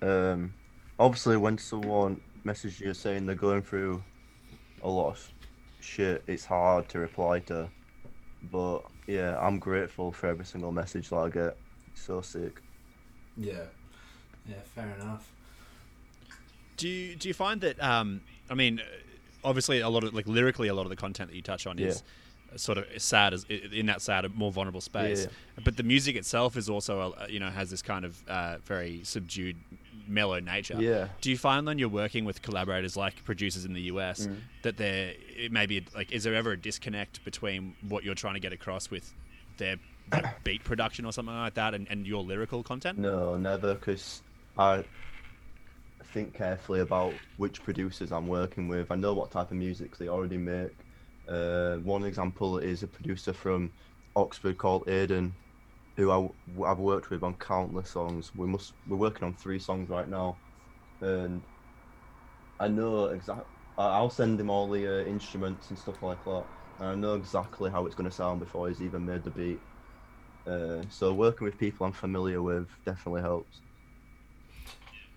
Um, 0.00 0.54
obviously, 0.98 1.36
when 1.36 1.58
someone 1.58 2.20
messages 2.44 2.80
you 2.80 2.94
saying 2.94 3.26
they're 3.26 3.34
going 3.34 3.62
through 3.62 4.02
a 4.82 4.88
lot 4.88 5.10
of 5.10 5.32
shit, 5.80 6.22
it's 6.26 6.44
hard 6.44 6.88
to 6.90 6.98
reply 6.98 7.40
to. 7.40 7.68
But 8.50 8.80
yeah, 9.06 9.38
I'm 9.38 9.58
grateful 9.58 10.12
for 10.12 10.28
every 10.28 10.44
single 10.44 10.72
message 10.72 11.10
that 11.10 11.16
I 11.16 11.28
get. 11.28 11.56
It's 11.92 12.02
so 12.02 12.20
sick. 12.20 12.60
Yeah. 13.36 13.64
Yeah, 14.48 14.56
fair 14.74 14.96
enough. 15.00 15.30
Do 16.76 16.88
you 16.88 17.14
do 17.14 17.28
you 17.28 17.34
find 17.34 17.60
that? 17.60 17.80
Um, 17.82 18.22
I 18.50 18.54
mean, 18.54 18.80
obviously, 19.44 19.80
a 19.80 19.88
lot 19.88 20.04
of 20.04 20.14
like 20.14 20.26
lyrically, 20.26 20.68
a 20.68 20.74
lot 20.74 20.82
of 20.82 20.90
the 20.90 20.96
content 20.96 21.30
that 21.30 21.36
you 21.36 21.42
touch 21.42 21.66
on 21.66 21.78
is 21.78 22.02
sort 22.56 22.78
of 22.78 22.86
sad 22.98 23.34
as 23.34 23.44
in 23.44 23.86
that 23.86 24.02
sad, 24.02 24.34
more 24.34 24.52
vulnerable 24.52 24.80
space. 24.80 25.22
Yeah. 25.24 25.62
But 25.64 25.76
the 25.76 25.82
music 25.82 26.16
itself 26.16 26.56
is 26.56 26.68
also, 26.68 27.12
uh, 27.12 27.26
you 27.28 27.40
know, 27.40 27.50
has 27.50 27.70
this 27.70 27.82
kind 27.82 28.04
of 28.04 28.22
uh, 28.28 28.58
very 28.64 29.00
subdued, 29.04 29.56
mellow 30.06 30.38
nature. 30.40 30.76
Yeah. 30.80 31.08
Do 31.20 31.30
you 31.30 31.38
find 31.38 31.66
when 31.66 31.78
you're 31.78 31.88
working 31.88 32.24
with 32.24 32.42
collaborators 32.42 32.96
like 32.96 33.24
producers 33.24 33.64
in 33.64 33.72
the 33.72 33.82
US 33.82 34.26
Mm. 34.26 34.36
that 34.62 34.76
there 34.76 35.14
maybe 35.50 35.84
like, 35.94 36.12
is 36.12 36.24
there 36.24 36.34
ever 36.34 36.52
a 36.52 36.56
disconnect 36.56 37.24
between 37.24 37.74
what 37.88 38.04
you're 38.04 38.14
trying 38.14 38.34
to 38.34 38.40
get 38.40 38.52
across 38.52 38.90
with 38.90 39.12
their 39.58 39.76
like, 40.12 40.24
beat 40.44 40.64
production 40.64 41.04
or 41.04 41.12
something 41.12 41.34
like 41.34 41.54
that, 41.54 41.74
and, 41.74 41.86
and 41.90 42.06
your 42.06 42.22
lyrical 42.22 42.62
content? 42.62 42.98
No, 42.98 43.36
never, 43.36 43.74
because 43.74 44.22
I 44.58 44.84
think 46.12 46.34
carefully 46.34 46.80
about 46.80 47.14
which 47.38 47.62
producers 47.62 48.12
I'm 48.12 48.26
working 48.28 48.68
with. 48.68 48.90
I 48.90 48.96
know 48.96 49.14
what 49.14 49.30
type 49.30 49.50
of 49.50 49.56
music 49.56 49.96
they 49.96 50.08
already 50.08 50.36
make. 50.36 50.74
Uh, 51.32 51.76
one 51.78 52.04
example 52.04 52.58
is 52.58 52.82
a 52.82 52.86
producer 52.86 53.32
from 53.32 53.70
Oxford 54.16 54.58
called 54.58 54.86
Aiden, 54.86 55.32
who 55.96 56.10
I, 56.10 56.68
have 56.68 56.78
worked 56.78 57.10
with 57.10 57.22
on 57.22 57.34
countless 57.36 57.90
songs. 57.90 58.32
We 58.34 58.46
must 58.46 58.74
we're 58.86 58.98
working 58.98 59.24
on 59.24 59.34
three 59.34 59.58
songs 59.58 59.88
right 59.88 60.08
now, 60.08 60.36
and 61.00 61.40
I 62.60 62.68
know 62.68 63.06
exact. 63.06 63.46
I- 63.78 63.96
I'll 63.96 64.10
send 64.10 64.38
him 64.38 64.50
all 64.50 64.68
the 64.70 64.86
uh, 64.86 65.04
instruments 65.06 65.70
and 65.70 65.78
stuff 65.78 66.02
like 66.02 66.22
that, 66.24 66.44
and 66.80 66.88
I 66.88 66.94
know 66.94 67.14
exactly 67.14 67.70
how 67.70 67.86
it's 67.86 67.94
going 67.94 68.10
to 68.10 68.14
sound 68.14 68.40
before 68.40 68.68
he's 68.68 68.82
even 68.82 69.06
made 69.06 69.24
the 69.24 69.30
beat. 69.30 69.58
Uh, 70.46 70.82
so 70.90 71.14
working 71.14 71.46
with 71.46 71.56
people 71.58 71.86
I'm 71.86 71.92
familiar 71.92 72.42
with 72.42 72.68
definitely 72.84 73.22
helps. 73.22 73.62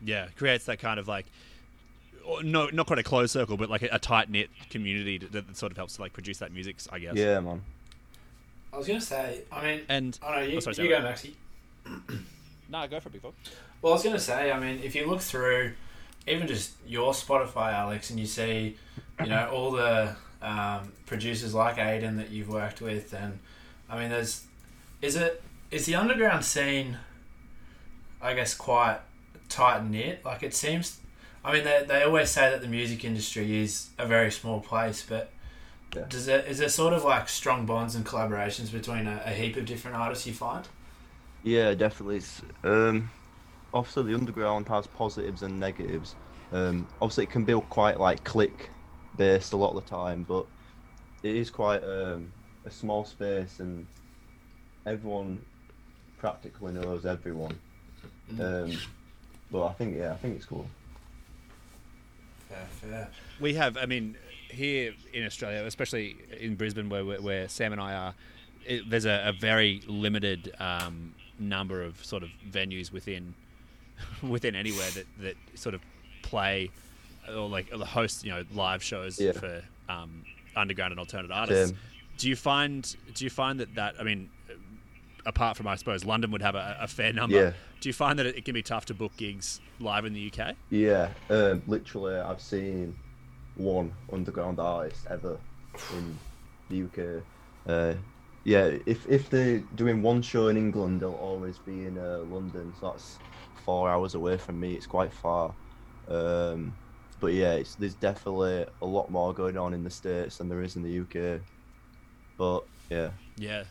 Yeah, 0.04 0.28
creates 0.38 0.66
that 0.66 0.80
kind 0.80 1.00
of 1.00 1.08
like, 1.08 1.26
no, 2.44 2.70
not 2.72 2.88
quite 2.88 3.00
a 3.00 3.04
closed 3.04 3.32
circle, 3.32 3.58
but 3.58 3.70
like 3.70 3.84
a, 3.84 3.90
a 3.92 4.00
tight 4.00 4.30
knit 4.30 4.50
community 4.70 5.18
that, 5.18 5.32
that 5.32 5.58
sort 5.58 5.72
of 5.72 5.78
helps 5.78 5.96
to 5.96 6.02
like 6.02 6.14
produce 6.14 6.40
that 6.40 6.52
music. 6.52 6.78
I 6.92 7.00
guess. 7.00 7.16
Yeah, 7.16 7.40
man. 7.40 7.62
I 8.74 8.78
was 8.78 8.88
gonna 8.88 9.02
say. 9.02 9.42
I 9.52 9.64
mean, 9.64 9.82
And 9.90 10.20
I 10.26 10.36
know 10.36 10.42
you. 10.48 10.58
Oh, 10.58 10.60
sorry, 10.60 10.78
you 10.78 10.90
go, 10.90 11.02
Maxi. 11.02 11.34
no, 12.70 12.88
go 12.88 13.00
for 13.00 13.10
it 13.10 13.14
before. 13.14 13.34
Well, 13.82 13.94
I 13.94 13.96
was 13.96 14.04
going 14.04 14.16
to 14.16 14.22
say, 14.22 14.52
I 14.52 14.60
mean, 14.60 14.80
if 14.84 14.96
you 14.96 15.08
look 15.08 15.22
through 15.22 15.74
even 16.28 16.48
just 16.48 16.74
your 16.88 17.14
Spotify, 17.14 17.74
Alex, 17.74 18.10
and 18.10 18.20
you 18.20 18.26
see, 18.26 18.78
you 19.20 19.28
know, 19.28 19.50
all 19.50 19.72
the 19.72 20.16
um, 20.42 20.92
producers 21.06 21.54
like 21.54 21.78
Aiden 21.78 22.18
that 22.18 22.32
you've 22.32 22.50
worked 22.50 22.82
with, 22.82 23.14
and 23.14 23.40
I 23.90 24.00
mean, 24.00 24.10
there's, 24.10 24.46
is 25.02 25.16
it, 25.16 25.42
is 25.70 25.86
the 25.86 25.96
underground 25.96 26.44
scene, 26.46 26.98
I 28.22 28.34
guess, 28.34 28.56
quite 28.56 29.00
tight 29.50 29.86
knit? 29.86 30.26
Like, 30.26 30.42
it 30.42 30.56
seems, 30.56 31.00
I 31.46 31.54
mean, 31.54 31.64
they, 31.64 31.86
they 31.88 32.02
always 32.02 32.32
say 32.32 32.50
that 32.50 32.62
the 32.62 32.68
music 32.68 33.06
industry 33.06 33.62
is 33.62 33.90
a 34.00 34.08
very 34.08 34.32
small 34.32 34.60
place, 34.60 35.06
but 35.08 35.30
Yeah. 35.96 36.06
does 36.10 36.28
it, 36.28 36.46
is 36.48 36.58
there 36.58 36.70
sort 36.70 36.94
of 36.94 37.04
like 37.04 37.30
strong 37.30 37.68
bonds 37.68 37.94
and 37.96 38.04
collaborations 38.04 38.72
between 38.72 39.06
a, 39.06 39.22
a 39.26 39.30
heap 39.30 39.56
of 39.56 39.66
different 39.66 39.96
artists 39.96 40.26
you 40.26 40.34
find? 40.34 40.68
Yeah, 41.44 41.76
definitely. 41.76 42.24
Um, 42.64 43.12
obviously, 43.72 44.12
the 44.12 44.16
underground 44.16 44.68
has 44.70 44.88
positives 44.88 45.44
and 45.44 45.60
negatives. 45.60 46.16
Um, 46.52 46.88
obviously, 47.00 47.26
it 47.26 47.30
can 47.30 47.46
be 47.46 47.54
quite 47.70 48.00
like 48.00 48.24
click 48.24 48.72
based 49.16 49.54
a 49.54 49.58
lot 49.58 49.76
of 49.76 49.84
the 49.84 49.90
time, 49.90 50.26
but 50.28 50.48
it 51.22 51.36
is 51.36 51.52
quite 51.52 51.84
um, 51.84 52.32
a 52.66 52.72
small 52.72 53.06
space, 53.06 53.60
and 53.60 53.86
everyone 54.88 55.40
practically 56.18 56.74
knows 56.74 57.06
everyone. 57.06 57.56
Um, 58.40 58.72
but 59.52 59.68
I 59.68 59.74
think 59.74 59.96
yeah, 59.96 60.14
I 60.14 60.16
think 60.16 60.38
it's 60.38 60.46
cool. 60.46 60.68
Fair, 62.82 62.90
fair. 62.90 63.10
We 63.40 63.54
have, 63.56 63.78
I 63.78 63.86
mean, 63.86 64.16
here 64.50 64.94
in 65.14 65.26
Australia, 65.26 65.64
especially 65.66 66.16
in 66.40 66.56
Brisbane, 66.56 66.90
where 66.90 67.04
where, 67.06 67.22
where 67.22 67.50
Sam 67.50 67.72
and 67.72 67.82
I 67.82 67.94
are, 67.94 68.14
it, 68.66 68.90
there's 68.90 69.06
a, 69.06 69.24
a 69.28 69.34
very 69.34 69.82
limited 69.88 70.54
um, 70.60 71.14
number 71.40 71.82
of 71.84 72.04
sort 72.04 72.24
of 72.24 72.30
venues 72.50 72.92
within 72.92 73.34
within 74.22 74.56
anywhere 74.56 74.90
that 74.92 75.06
that 75.20 75.36
sort 75.56 75.76
of 75.76 75.82
play 76.22 76.70
or 77.30 77.50
like 77.50 77.68
or 77.74 77.86
host 77.86 78.24
you 78.24 78.32
know 78.32 78.44
live 78.54 78.82
shows 78.84 79.20
Yeah. 79.20 79.32
for 79.34 79.62
um, 79.90 80.24
underground 80.56 80.92
and 80.92 81.00
alternate 81.00 81.32
artists. 81.32 81.70
Same. 81.72 81.80
Do 82.18 82.30
you 82.30 82.36
find 82.36 82.96
do 83.14 83.24
you 83.26 83.30
find 83.30 83.60
that 83.60 83.76
that 83.76 83.96
I 84.00 84.04
mean, 84.04 84.30
apart 85.26 85.58
from 85.58 85.68
I 85.68 85.76
suppose 85.76 86.06
London 86.06 86.32
would 86.32 86.42
have 86.42 86.56
a, 86.56 86.78
a 86.82 86.88
fair 86.88 87.14
number. 87.14 87.36
Yeah. 87.36 87.52
Do 87.82 87.90
you 87.90 87.94
find 87.94 88.18
that 88.20 88.26
it, 88.26 88.46
can 88.46 88.54
be 88.54 88.64
tough 88.64 88.86
to 88.86 88.94
book 88.94 89.16
gigs 89.18 89.60
live 89.80 90.06
in 90.06 90.14
the 90.14 90.32
UK? 90.32 90.56
Yeah, 90.70 91.10
um, 91.30 91.62
literally, 91.68 92.16
I've 92.16 92.42
seen 92.42 92.96
one 93.56 93.94
underground 94.12 94.60
artist 94.60 95.06
ever 95.10 95.38
in 95.94 96.18
the 96.70 96.84
UK. 96.84 97.24
Uh, 97.68 97.94
yeah, 98.44 98.72
if 98.86 99.08
if 99.10 99.30
they're 99.30 99.60
doing 99.76 100.02
one 100.02 100.22
show 100.22 100.48
in 100.48 100.58
England, 100.58 101.02
they'll 101.02 101.14
always 101.14 101.58
be 101.58 101.86
in 101.86 101.98
uh, 101.98 102.20
London. 102.30 102.74
So 102.80 102.92
that's 102.92 103.18
four 103.66 103.90
hours 103.90 104.16
away 104.16 104.38
from 104.38 104.60
me. 104.60 104.74
It's 104.74 104.88
quite 104.88 105.12
far. 105.12 105.54
Um, 106.08 106.74
but 107.20 107.34
yeah, 107.34 107.54
it's, 107.54 107.76
there's 107.76 107.96
definitely 107.96 108.66
a 108.82 108.86
lot 108.86 109.10
more 109.10 109.34
going 109.34 109.58
on 109.58 109.74
in 109.74 109.84
the 109.84 109.90
states 109.90 110.38
than 110.38 110.50
there 110.50 110.62
is 110.62 110.76
in 110.76 110.84
the 110.84 111.00
UK. 111.00 111.42
But 112.38 112.66
yeah, 112.90 113.10
Yeah, 113.38 113.64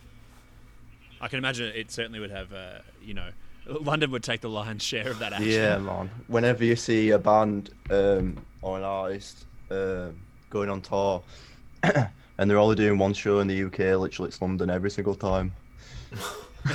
I 1.21 1.29
can 1.29 1.39
imagine 1.39 1.73
it 1.75 1.91
certainly 1.91 2.21
would 2.21 2.31
have. 2.31 2.53
Uh, 2.53 2.79
you 3.03 3.15
know, 3.15 3.29
London 3.67 4.11
would 4.11 4.23
take 4.23 4.41
the 4.41 4.51
lion's 4.51 4.83
share 4.83 5.09
of 5.09 5.19
that 5.21 5.33
action. 5.33 5.51
Yeah, 5.51 5.79
man. 5.79 6.11
Whenever 6.27 6.65
you 6.65 6.77
see 6.77 7.11
a 7.11 7.19
band 7.19 7.71
um, 7.91 8.37
or 8.63 8.79
an 8.79 8.85
artist 8.85 9.47
um, 9.71 10.17
going 10.51 10.69
on 10.69 10.81
tour 10.81 11.23
and 11.83 12.51
they're 12.51 12.59
only 12.59 12.77
doing 12.77 12.99
one 12.99 13.13
show 13.13 13.41
in 13.41 13.49
the 13.49 13.65
UK, 13.65 13.79
literally 13.99 14.29
it's 14.29 14.41
London 14.41 14.71
every 14.71 14.91
single 14.91 15.15
time. 15.15 15.53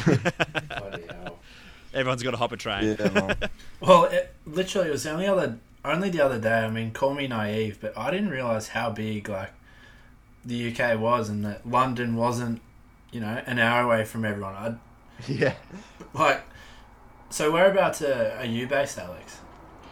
Everyone's 1.94 2.22
got 2.22 2.32
to 2.32 2.38
hop 2.38 2.52
a 2.52 2.58
train. 2.58 2.96
Yeah, 3.00 3.10
man. 3.10 3.36
Well, 3.82 4.06
it, 4.06 4.34
literally, 4.46 4.90
it 4.90 4.92
was 4.92 5.04
the 5.04 5.12
only 5.12 5.26
other, 5.28 5.58
only 5.86 6.10
the 6.10 6.20
other 6.22 6.40
day. 6.40 6.60
I 6.60 6.70
mean, 6.70 6.92
call 6.92 7.14
me 7.14 7.28
naive, 7.28 7.80
but 7.80 7.98
I 7.98 8.12
didn't 8.12 8.30
realize 8.30 8.68
how 8.70 8.90
big 8.90 9.30
like 9.30 9.52
the 10.46 10.72
UK 10.72 11.00
was, 11.00 11.30
and 11.30 11.46
that 11.46 11.68
London 11.68 12.16
wasn't, 12.16 12.62
you 13.12 13.20
know, 13.22 13.42
an 13.46 13.60
hour 13.60 13.84
away 13.84 14.06
from 14.06 14.26
everyone. 14.26 14.56
I'd, 14.56 14.78
yeah. 15.28 15.54
like. 16.14 16.44
So 17.32 17.52
whereabouts 17.52 18.02
uh, 18.02 18.36
are 18.40 18.46
you 18.46 18.66
based, 18.68 18.98
Alex? 18.98 19.38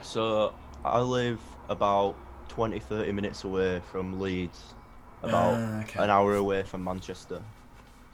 So 0.01 0.53
I 0.83 0.99
live 1.01 1.39
about 1.69 2.15
20, 2.49 2.79
30 2.79 3.11
minutes 3.11 3.43
away 3.43 3.79
from 3.91 4.19
Leeds, 4.19 4.73
about 5.21 5.53
Ah, 5.55 5.81
okay. 5.81 6.03
an 6.03 6.09
hour 6.09 6.35
away 6.35 6.63
from 6.63 6.83
Manchester. 6.83 7.41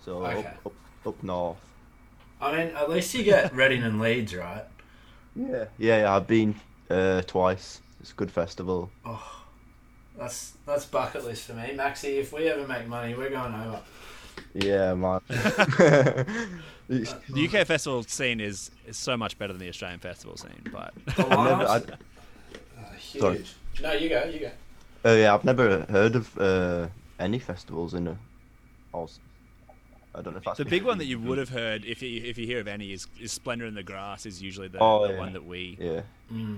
So 0.03 0.25
Okay. 0.25 0.39
up, 0.39 0.65
up, 0.65 0.73
up 1.07 1.23
north. 1.23 1.57
I 2.41 2.51
mean, 2.57 2.75
at 2.75 2.89
least 2.89 3.13
you 3.13 3.23
get 3.23 3.53
Reading 3.55 3.83
and 3.83 4.01
Leeds, 4.01 4.35
right? 4.35 4.65
Yeah. 5.35 5.65
Yeah, 5.77 5.99
yeah 6.01 6.13
I've 6.15 6.27
been 6.27 6.55
uh, 6.89 7.21
twice. 7.21 7.79
It's 8.01 8.11
a 8.11 8.15
good 8.15 8.29
festival. 8.31 8.91
Oh, 9.05 9.45
that's 10.17 10.57
that's 10.65 10.85
bucket 10.85 11.23
list 11.23 11.45
for 11.47 11.53
me, 11.53 11.71
Maxi. 11.73 12.19
If 12.19 12.33
we 12.33 12.49
ever 12.49 12.67
make 12.67 12.87
money, 12.87 13.15
we're 13.15 13.29
going 13.29 13.53
over. 13.53 13.79
Yeah, 14.53 14.93
man. 14.93 15.19
The 16.89 17.47
UK 17.47 17.65
festival 17.65 18.03
scene 18.03 18.39
is, 18.39 18.69
is 18.85 18.97
so 18.97 19.15
much 19.15 19.37
better 19.37 19.53
than 19.53 19.61
the 19.61 19.69
Australian 19.69 19.99
festival 19.99 20.37
scene, 20.37 20.69
but 20.71 20.93
I've 21.07 21.29
never, 21.29 21.63
I, 21.63 21.79
lineups 21.79 21.97
are 22.77 22.95
huge. 22.95 23.21
Sorry. 23.21 23.45
No, 23.81 23.93
you 23.93 24.09
go, 24.09 24.23
you 24.25 24.39
go. 24.39 24.51
Oh 25.05 25.15
yeah, 25.15 25.33
I've 25.33 25.43
never 25.45 25.85
heard 25.89 26.15
of 26.15 26.37
uh, 26.37 26.87
any 27.19 27.39
festivals 27.39 27.93
in 27.93 28.07
a. 28.07 28.17
Aus- 30.13 30.19
I 30.19 30.21
don't 30.21 30.33
know 30.33 30.37
if 30.39 30.43
that's 30.45 30.57
the 30.57 30.65
big 30.65 30.83
one 30.83 30.97
that 30.99 31.05
you 31.05 31.19
would 31.19 31.37
have 31.37 31.49
heard 31.49 31.85
if 31.85 32.01
you 32.01 32.21
if 32.23 32.37
you 32.37 32.45
hear 32.45 32.59
of 32.59 32.67
any 32.67 32.93
is, 32.93 33.07
is 33.19 33.31
Splendour 33.31 33.67
in 33.67 33.73
the 33.75 33.83
Grass 33.83 34.25
is 34.25 34.41
usually 34.41 34.67
the, 34.67 34.77
Oh, 34.79 35.07
the 35.07 35.13
yeah. 35.13 35.19
one 35.19 35.33
that 35.33 35.45
we 35.45 35.77
Yeah, 35.79 36.01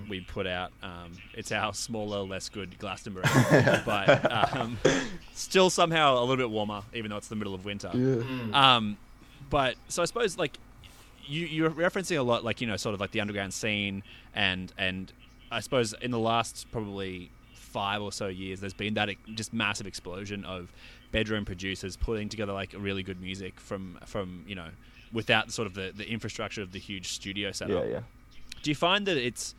we 0.10 0.22
put 0.22 0.46
out. 0.48 0.72
Um, 0.84 1.14
it's 1.34 1.52
our 1.52 1.74
smaller, 1.74 2.20
less 2.22 2.50
good 2.50 2.78
Glastonbury, 2.80 3.26
but 3.86 4.32
um, 4.56 4.78
still 5.34 5.70
somehow 5.70 6.18
a 6.18 6.22
little 6.22 6.38
bit 6.38 6.50
warmer, 6.50 6.82
even 6.94 7.12
though 7.12 7.18
it's 7.18 7.28
the 7.30 7.36
middle 7.36 7.54
of 7.54 7.66
winter. 7.66 7.90
yeah, 7.94 8.00
Mm. 8.00 8.54
Um, 8.54 8.98
but 9.50 9.76
so 9.88 10.02
I 10.02 10.06
suppose 10.06 10.38
like 10.38 10.58
you 11.28 11.46
you're 11.46 11.70
referencing 11.72 12.18
a 12.20 12.24
lot 12.24 12.44
like 12.44 12.62
you 12.62 12.68
know 12.68 12.78
sort 12.78 12.94
of 12.94 13.00
like 13.02 13.12
the 13.12 13.20
underground 13.22 13.54
scene 13.54 14.04
and 14.34 14.72
and 14.78 15.12
I 15.52 15.60
suppose 15.60 15.94
in 16.02 16.12
the 16.12 16.20
last 16.20 16.68
probably 16.72 17.30
five 17.76 18.02
or 18.02 18.10
so 18.10 18.28
years 18.28 18.62
there's 18.62 18.74
been 18.74 18.94
that 18.94 19.10
just 19.34 19.52
massive 19.54 19.86
explosion 19.86 20.46
of 20.46 20.72
bedroom 21.12 21.44
producers 21.44 21.98
putting 21.98 22.30
together 22.30 22.54
like 22.54 22.74
really 22.78 23.04
good 23.04 23.20
music 23.20 23.60
from 23.60 24.00
from 24.06 24.46
you 24.48 24.56
know 24.56 24.70
without 25.12 25.52
sort 25.52 25.66
of 25.66 25.74
the, 25.74 25.92
the 25.94 26.08
infrastructure 26.08 26.62
of 26.62 26.72
the 26.72 26.80
huge 26.80 27.10
studio 27.10 27.52
setup. 27.52 27.84
yeah, 27.84 27.92
yeah. 27.92 28.00
Do 28.64 28.72
you 28.72 28.76
find 28.76 29.06
that 29.08 29.18
it's 29.18 29.56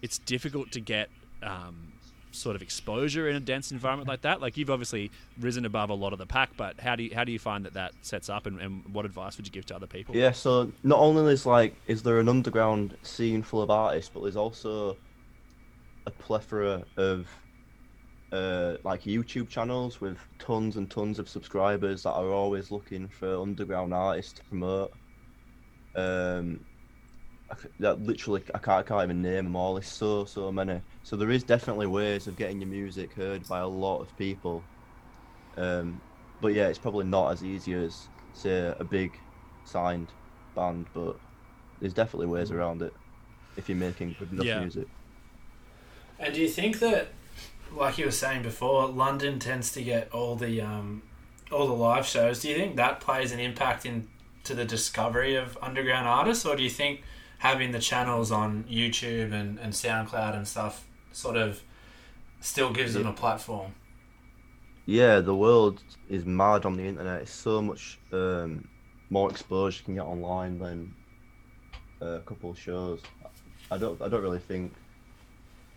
it's 0.00 0.18
difficult 0.18 0.72
to 0.72 0.80
get 0.80 1.08
um, 1.40 1.92
sort 2.32 2.56
of 2.56 2.62
exposure 2.62 3.28
in 3.28 3.36
a 3.36 3.40
dense 3.40 3.70
environment 3.70 4.08
like 4.08 4.22
that? 4.22 4.40
Like 4.40 4.56
you've 4.56 4.70
obviously 4.70 5.12
risen 5.40 5.64
above 5.64 5.90
a 5.90 5.94
lot 5.94 6.12
of 6.12 6.18
the 6.18 6.26
pack, 6.26 6.50
but 6.56 6.80
how 6.80 6.96
do 6.96 7.04
you, 7.04 7.14
how 7.14 7.22
do 7.22 7.30
you 7.30 7.38
find 7.38 7.64
that 7.64 7.74
that 7.74 7.92
sets 8.02 8.28
up, 8.28 8.46
and, 8.46 8.60
and 8.60 8.84
what 8.92 9.04
advice 9.04 9.36
would 9.36 9.46
you 9.46 9.52
give 9.52 9.66
to 9.66 9.76
other 9.76 9.86
people? 9.86 10.16
Yeah, 10.16 10.32
so 10.32 10.72
not 10.82 10.98
only 10.98 11.32
is 11.32 11.46
like 11.46 11.76
is 11.86 12.02
there 12.02 12.18
an 12.18 12.28
underground 12.28 12.96
scene 13.02 13.42
full 13.44 13.62
of 13.62 13.70
artists, 13.70 14.10
but 14.12 14.22
there's 14.22 14.36
also 14.36 14.96
a 16.06 16.10
plethora 16.10 16.82
of 16.96 17.28
uh, 18.32 18.78
like 18.84 19.02
YouTube 19.02 19.48
channels 19.50 20.00
with 20.00 20.18
tons 20.38 20.76
and 20.76 20.90
tons 20.90 21.18
of 21.20 21.28
subscribers 21.28 22.04
that 22.04 22.12
are 22.12 22.30
always 22.32 22.70
looking 22.72 23.08
for 23.10 23.40
underground 23.42 23.94
artists 23.94 24.34
to 24.34 24.44
promote. 24.44 24.92
Um, 25.94 26.66
I 27.50 27.56
c 27.56 27.68
that 27.80 28.00
literally 28.02 28.42
I 28.54 28.58
can't, 28.58 28.80
I 28.80 28.82
can't 28.84 29.04
even 29.04 29.22
name 29.22 29.44
them 29.46 29.56
all. 29.56 29.74
There's 29.74 29.88
so 29.88 30.24
so 30.26 30.52
many. 30.52 30.82
So 31.02 31.16
there 31.16 31.30
is 31.30 31.44
definitely 31.44 31.86
ways 31.88 32.26
of 32.28 32.36
getting 32.36 32.60
your 32.60 32.70
music 32.70 33.14
heard 33.14 33.46
by 33.48 33.60
a 33.60 33.68
lot 33.68 34.00
of 34.02 34.16
people. 34.16 34.70
Um, 35.56 36.02
but 36.40 36.54
yeah, 36.54 36.68
it's 36.68 36.78
probably 36.80 37.06
not 37.06 37.32
as 37.32 37.44
easy 37.44 37.74
as 37.74 38.10
say 38.32 38.74
a 38.78 38.84
big 38.84 39.20
signed 39.64 40.14
band, 40.54 40.90
but 40.94 41.18
there's 41.80 41.94
definitely 41.94 42.28
ways 42.28 42.50
around 42.52 42.82
it 42.82 42.94
if 43.56 43.68
you're 43.68 43.78
making 43.78 44.14
good 44.14 44.32
enough 44.32 44.48
Yeah. 44.48 44.54
music. 44.54 44.88
And 46.18 46.34
do 46.34 46.40
you 46.40 46.48
think 46.48 46.78
that, 46.80 47.14
like 47.74 47.98
you 47.98 48.06
were 48.06 48.10
saying 48.10 48.42
before, 48.42 48.86
London 48.88 49.38
tends 49.38 49.72
to 49.72 49.82
get 49.82 50.12
all 50.12 50.36
the 50.36 50.60
um, 50.60 51.02
all 51.50 51.66
the 51.66 51.72
live 51.72 52.06
shows? 52.06 52.40
Do 52.40 52.48
you 52.48 52.54
think 52.54 52.76
that 52.76 53.00
plays 53.00 53.32
an 53.32 53.40
impact 53.40 53.84
into 53.86 54.54
the 54.54 54.64
discovery 54.64 55.36
of 55.36 55.58
underground 55.60 56.06
artists, 56.06 56.44
or 56.44 56.56
do 56.56 56.62
you 56.62 56.70
think 56.70 57.02
having 57.38 57.72
the 57.72 57.78
channels 57.78 58.30
on 58.30 58.64
YouTube 58.64 59.32
and, 59.32 59.58
and 59.58 59.72
SoundCloud 59.72 60.36
and 60.36 60.46
stuff 60.46 60.86
sort 61.12 61.36
of 61.36 61.62
still 62.40 62.72
gives 62.72 62.94
them 62.94 63.06
a 63.06 63.12
platform? 63.12 63.74
Yeah, 64.86 65.20
the 65.20 65.34
world 65.34 65.82
is 66.08 66.24
mad 66.24 66.64
on 66.64 66.74
the 66.74 66.84
internet. 66.84 67.22
It's 67.22 67.32
so 67.32 67.62
much 67.62 68.00
um, 68.12 68.68
more 69.10 69.30
exposure 69.30 69.78
you 69.80 69.84
can 69.84 69.94
get 69.94 70.04
online 70.04 70.58
than 70.58 70.94
a 72.00 72.20
couple 72.20 72.50
of 72.50 72.58
shows. 72.58 73.00
I 73.70 73.78
don't. 73.78 74.00
I 74.02 74.08
don't 74.08 74.22
really 74.22 74.38
think. 74.38 74.72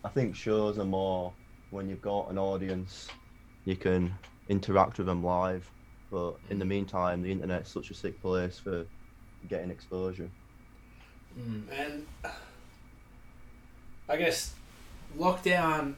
I 0.03 0.09
think 0.09 0.35
shows 0.35 0.77
are 0.77 0.85
more 0.85 1.33
when 1.75 1.89
you've 1.89 2.01
got 2.01 2.29
an 2.31 2.37
audience, 2.37 3.07
you 3.65 3.75
can 3.75 4.13
interact 4.49 4.97
with 4.97 5.07
them 5.07 5.23
live. 5.23 5.69
But 6.11 6.35
in 6.49 6.57
the 6.59 6.65
meantime, 6.65 7.21
the 7.21 7.31
internet's 7.31 7.71
such 7.71 7.91
a 7.91 7.93
sick 7.93 8.19
place 8.21 8.57
for 8.57 8.85
getting 9.49 9.69
exposure. 9.69 10.29
Mm, 11.39 11.63
and 11.77 12.05
I 14.07 14.17
guess 14.17 14.53
lockdown 15.17 15.95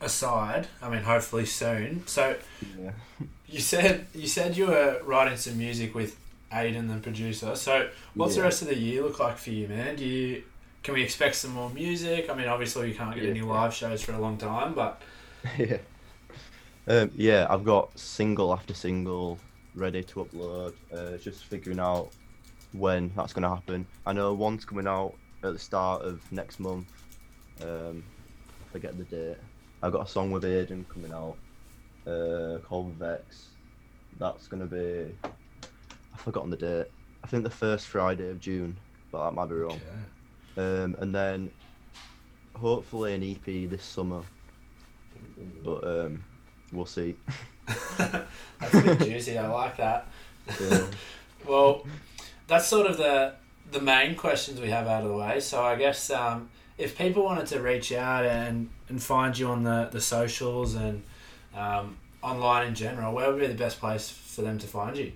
aside, 0.00 0.68
I 0.80 0.88
mean, 0.88 1.02
hopefully 1.02 1.46
soon. 1.46 2.06
So 2.06 2.36
Yeah. 2.80 2.92
you 3.48 3.60
said 3.60 4.06
you 4.14 4.26
said 4.28 4.56
you 4.56 4.66
were 4.66 5.00
writing 5.04 5.36
some 5.38 5.58
music 5.58 5.94
with 5.94 6.16
Aiden, 6.52 6.88
the 6.92 7.00
producer. 7.00 7.56
So 7.56 7.88
what's 8.14 8.36
the 8.36 8.42
rest 8.42 8.62
of 8.62 8.68
the 8.68 8.76
year 8.78 9.02
look 9.02 9.18
like 9.18 9.38
for 9.38 9.50
you, 9.50 9.66
man? 9.68 9.96
Do 9.96 10.04
you 10.04 10.44
can 10.82 10.94
we 10.94 11.02
expect 11.02 11.34
some 11.34 11.52
more 11.52 11.70
music? 11.70 12.30
I 12.30 12.34
mean, 12.34 12.46
obviously 12.46 12.88
we 12.90 12.94
can't 12.94 13.14
get 13.14 13.24
Yeah. 13.24 13.30
any 13.30 13.40
live 13.40 13.74
shows 13.74 14.02
for 14.02 14.12
a 14.12 14.18
long 14.20 14.36
time, 14.36 14.74
but 14.74 15.02
yeah. 15.58 15.78
Um, 16.88 17.10
yeah, 17.14 17.46
I've 17.50 17.64
got 17.64 17.98
single 17.98 18.52
after 18.52 18.74
single 18.74 19.38
ready 19.74 20.02
to 20.04 20.24
upload. 20.24 20.74
Uh, 20.92 21.16
just 21.18 21.44
figuring 21.44 21.80
out 21.80 22.10
when 22.72 23.12
that's 23.16 23.32
going 23.32 23.42
to 23.42 23.48
happen. 23.48 23.86
I 24.06 24.12
know 24.12 24.32
one's 24.34 24.64
coming 24.64 24.86
out 24.86 25.14
at 25.42 25.52
the 25.52 25.58
start 25.58 26.02
of 26.02 26.20
next 26.32 26.60
month. 26.60 26.90
Um, 27.62 28.04
forget 28.72 28.96
the 28.96 29.04
date. 29.04 29.36
I've 29.82 29.92
got 29.92 30.06
a 30.06 30.10
song 30.10 30.30
with 30.30 30.44
Aiden 30.44 30.88
coming 30.88 31.12
out 31.12 31.36
uh, 32.06 32.58
called 32.58 32.92
Vex. 32.94 33.48
That's 34.18 34.48
going 34.48 34.66
to 34.68 34.74
be. 34.74 35.14
I've 36.14 36.20
forgotten 36.20 36.50
the 36.50 36.56
date. 36.56 36.86
I 37.22 37.26
think 37.26 37.42
the 37.42 37.50
first 37.50 37.86
Friday 37.86 38.30
of 38.30 38.40
June, 38.40 38.76
but 39.10 39.24
that 39.24 39.34
might 39.34 39.48
be 39.48 39.56
wrong. 39.56 39.80
Um, 40.56 40.96
and 41.00 41.14
then 41.14 41.50
hopefully 42.54 43.14
an 43.14 43.22
EP 43.22 43.68
this 43.68 43.84
summer. 43.84 44.22
But 45.64 45.84
um, 45.84 46.24
we'll 46.72 46.86
see. 46.86 47.16
that's 47.98 48.74
a 48.74 48.82
bit 48.82 49.00
juicy. 49.00 49.38
I 49.38 49.48
like 49.48 49.76
that. 49.76 50.08
Yeah. 50.60 50.86
Well, 51.46 51.86
that's 52.48 52.66
sort 52.66 52.88
of 52.88 52.96
the 52.96 53.34
the 53.70 53.80
main 53.80 54.16
questions 54.16 54.60
we 54.60 54.70
have 54.70 54.88
out 54.88 55.02
of 55.02 55.08
the 55.08 55.16
way. 55.16 55.38
So 55.38 55.62
I 55.62 55.76
guess 55.76 56.10
um, 56.10 56.50
if 56.78 56.96
people 56.96 57.24
wanted 57.24 57.46
to 57.48 57.60
reach 57.60 57.92
out 57.92 58.24
and, 58.24 58.70
and 58.88 59.02
find 59.02 59.36
you 59.36 59.48
on 59.48 59.64
the, 59.64 59.88
the 59.90 60.00
socials 60.00 60.74
and 60.74 61.02
um, 61.54 61.96
online 62.22 62.68
in 62.68 62.74
general, 62.74 63.14
where 63.14 63.30
would 63.30 63.40
be 63.40 63.46
the 63.46 63.54
best 63.54 63.80
place 63.80 64.08
for 64.10 64.42
them 64.42 64.58
to 64.58 64.66
find 64.66 64.96
you? 64.96 65.12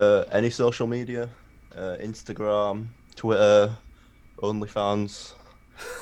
Uh, 0.00 0.24
any 0.32 0.50
social 0.50 0.86
media, 0.86 1.28
uh, 1.76 1.96
Instagram, 2.00 2.86
Twitter, 3.16 3.76
OnlyFans. 4.38 5.34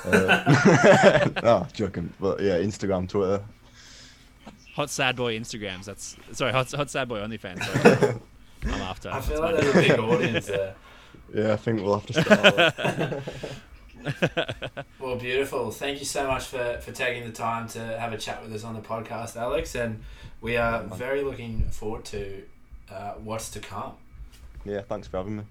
Uh, 0.05 1.29
no, 1.43 1.67
joking. 1.73 2.13
But 2.19 2.41
yeah, 2.41 2.57
Instagram, 2.59 3.07
Twitter. 3.07 3.43
Hot 4.75 4.89
sad 4.89 5.15
boy 5.15 5.37
Instagrams. 5.37 5.85
That's 5.85 6.17
sorry. 6.31 6.51
Hot, 6.51 6.71
hot 6.71 6.89
sad 6.89 7.07
boy 7.07 7.19
OnlyFans. 7.19 7.63
Sorry. 7.63 8.19
I'm 8.65 8.81
after. 8.81 9.11
I 9.11 9.19
feel 9.21 9.41
That's 9.41 9.53
like 9.53 9.73
there's 9.73 9.75
a 9.75 9.89
big 9.89 9.99
audience 9.99 10.45
there. 10.47 10.75
Yeah, 11.33 11.53
I 11.53 11.57
think 11.57 11.81
we'll 11.81 11.99
have 11.99 12.05
to 12.07 13.23
start. 13.23 13.23
Well, 14.99 15.15
beautiful. 15.17 15.71
Thank 15.71 15.99
you 15.99 16.05
so 16.05 16.27
much 16.27 16.45
for, 16.45 16.79
for 16.81 16.91
taking 16.91 17.25
the 17.25 17.31
time 17.31 17.67
to 17.69 17.79
have 17.79 18.13
a 18.13 18.17
chat 18.17 18.41
with 18.43 18.53
us 18.53 18.63
on 18.63 18.73
the 18.73 18.81
podcast, 18.81 19.35
Alex. 19.35 19.75
And 19.75 20.03
we 20.41 20.57
are 20.57 20.83
very 20.83 21.23
looking 21.23 21.67
forward 21.69 22.05
to 22.05 22.43
uh, 22.91 23.13
what's 23.13 23.49
to 23.51 23.59
come. 23.59 23.93
yeah, 24.65 24.81
thanks 24.81 25.07
for 25.07 25.17
having 25.17 25.37
me. 25.37 25.43